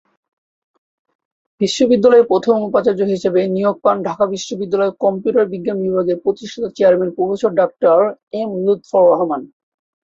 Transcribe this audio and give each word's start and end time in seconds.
বিশ্ববিদ্যালয়ের 1.61 2.29
প্রথম 2.31 2.55
উপাচার্য 2.69 3.01
হিসেবে 3.13 3.39
নিয়োগ 3.55 3.75
পান 3.85 3.97
ঢাকা 4.07 4.25
বিশ্ববিদ্যালয়ের 4.35 4.99
কম্পিউটার 5.03 5.45
বিজ্ঞান 5.53 5.77
বিভাগের 5.85 6.17
প্রতিষ্ঠাতা 6.23 6.69
chairman 6.77 7.11
professor 7.17 7.51
doctor 7.61 7.97
M 8.39 8.49
Lutfar 8.65 9.03
Rahman. 9.11 9.41